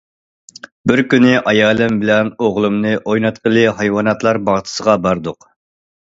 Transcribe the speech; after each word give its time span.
بىر 0.91 1.01
كۈنى 1.11 1.33
ئايالىم 1.51 1.99
بىلەن 2.05 2.31
ئوغلۇمنى 2.47 2.95
ئويناتقىلى 3.03 3.67
ھايۋاناتلار 3.83 4.43
باغچىسىغا 4.51 4.99
باردۇق. 5.07 5.49